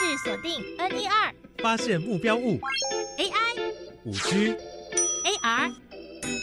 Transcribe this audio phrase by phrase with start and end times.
[0.00, 2.58] 制锁定 N E 二，发现目标物。
[3.18, 4.56] AI、五 G、
[5.26, 5.70] AR、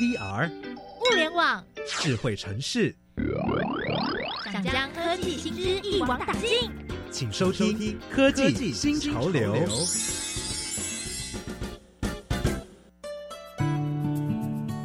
[0.00, 2.96] VR、物联网，智慧城市，
[4.50, 6.70] 想将科技新知一网打尽。
[7.10, 7.76] 请收听
[8.10, 9.54] 《科技新潮流》。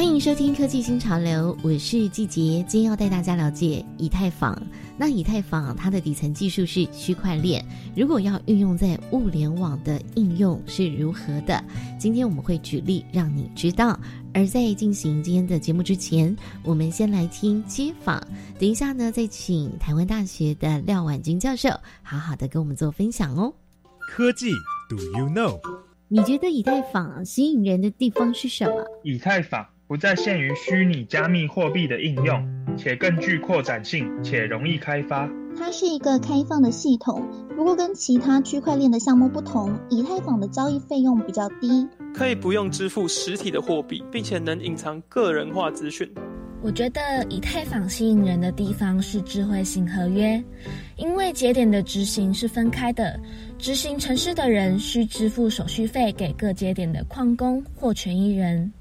[0.00, 4.58] 欢迎收听《科技新潮流》，我是季杰，今天要带大家了解以太坊。
[4.96, 7.62] 那以太坊它的底层技术是区块链，
[7.94, 11.62] 如果要运用在物联网的应用是如何的？
[11.98, 14.00] 今天我们会举例让你知道。
[14.32, 18.26] 而在进行今天的节目之前，我们先来听街访。
[18.58, 21.68] 等一下呢，再请台湾大学的廖婉君教授
[22.02, 23.52] 好好的跟我们做分享哦。
[23.98, 24.50] 科技
[24.88, 25.60] ，Do you know？
[26.08, 28.82] 你觉得以太坊吸引人的地方是什么？
[29.04, 29.62] 以太坊。
[29.90, 32.40] 不再限于虚拟加密货币的应用，
[32.78, 35.28] 且更具扩展性且容易开发。
[35.58, 37.26] 它是一个开放的系统，
[37.56, 46.08] 不过跟其他区块链的项目不同，以太坊的交易费用比较低，可以不用支付实体的货币，并且能隐藏个人化资讯。
[46.62, 50.40] 我觉得以太坊吸引人的地方是智慧型合约，
[50.98, 53.18] 因为节点的执行是分开的，
[53.58, 58.72] 执行城市的人需支付手续费给各节点的矿工或权益人。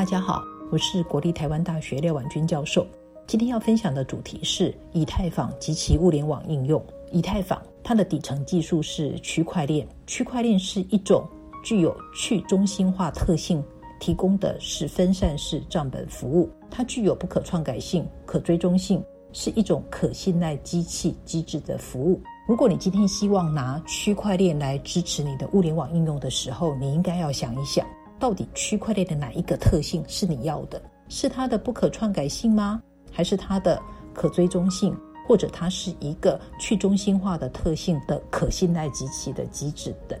[0.00, 2.86] 大家好，我是国立台湾大学廖婉君教授。
[3.26, 6.82] 今天要分享的主题是以太坊及其物联网应用。
[7.12, 11.22] 以太坊它的底层技术是区块链，区块链是一种
[11.62, 13.62] 具有去中心化特性
[14.00, 19.04] 提供的是分散式账本服务，它具有不可篡改性、可追踪性，
[19.34, 22.18] 是一种可信赖机器机制的服务。
[22.48, 27.86] 如果你今天希望拿区块链来支持你的物联网应用的时候，你应该要想一想。
[28.20, 30.80] 到底区块链的哪一个特性是你要的？
[31.08, 32.80] 是它的不可篡改性吗？
[33.10, 33.80] 还是它的
[34.12, 34.94] 可追踪性？
[35.26, 40.18] 或者它是一个去中心化的特性的可信赖及其的机制等？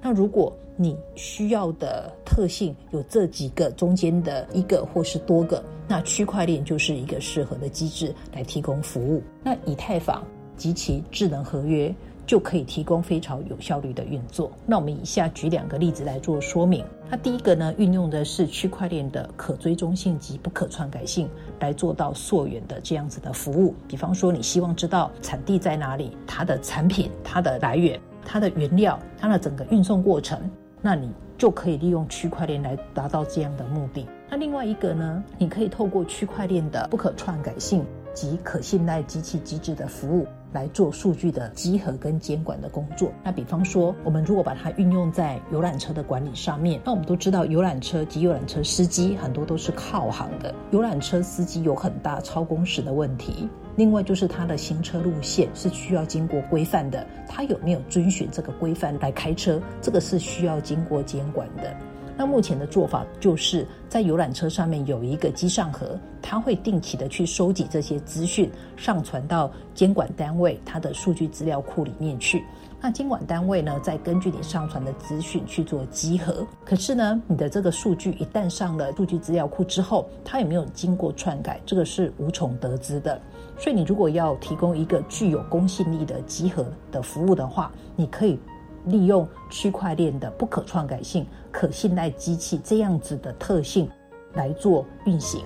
[0.00, 9.22] 那如果你需要的特性有这几个中间的一个或是多个，那区块链就是一个适合的机制来提供服务。
[9.42, 10.24] 那以太坊
[10.56, 11.94] 及其智能合约。
[12.26, 14.50] 就可以提供非常有效率的运作。
[14.66, 16.84] 那我们以下举两个例子来做说明。
[17.08, 21.28] 它第一个呢，运用的是区块链的可追踪性及不可篡改性，
[21.60, 23.74] 来做到溯源的这样子的服务。
[23.86, 30.38] 比方说，你希望知道产地在哪里，它的产品、 它的来源、它的原料、它的整个运送过程，
[30.80, 34.06] 那你就可以利用区块链来达到这样的目的。
[34.30, 40.26] 那另外一个呢，你可以透过区块链的不可篡改性及可信赖机器机制的服务。
[40.52, 43.12] 来做数据的集合跟监管的工作。
[43.24, 50.54] 那比方说，我们如果把它运用在游览车的管理上面，那我们都知道，游览车及游览车司机很多都是靠行的。
[50.70, 61.76] 游览车司机有很大超工时的问题，另外就是他的行车路线是需要经过规范的，他有没有遵循这个规范来开车，这个是需要经过监管的。
[62.16, 72.44] 那目前的做法就是在游览车上面有一个机上盒，它会定期的去收集这些资讯，上传到监管单位它的数据资料库里面去。
[72.80, 76.46] 那监管单位呢，再根据你上传的资讯去做集合。
[76.66, 83.20] 可是呢，你的这个数据一旦上了数据资料库之后，它有没有经过篡改，这个是无从得知的。
[83.58, 88.38] 所以你如果要提供一个具有公信力的集合的服务的话，你可以。
[88.86, 93.88] 利用区块链的不可篡改性、可信赖机器这样子的特性
[94.34, 95.44] 来做运行，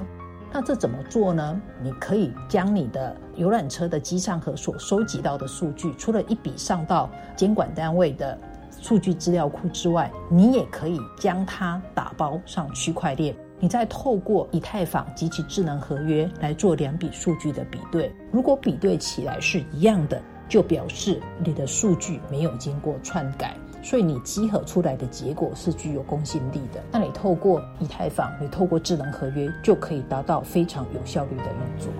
[0.52, 1.60] 那这怎么做呢？
[1.82, 8.36] 你可以将你的游览车的机上盒所收集到的数据，除了一笔上到监管单位的
[8.80, 20.20] 数据资料库之外，你也可以将它打包上区块链，你再透过以太坊及其智能合约来做两笔数据的比对，如果比对起来是一样的。
[20.48, 26.82] 就表示你的数据没有经过篡改，所以你集合出来的结果是具有公信力的。
[26.90, 31.92] 那你透过以太坊，你透过智能合约，就可以达到非常有效率的运作。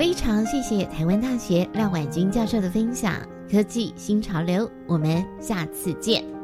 [0.00, 3.20] 非常谢谢台湾大学廖婉君教授的分享，
[3.50, 6.39] 科技新潮流，我们下次见。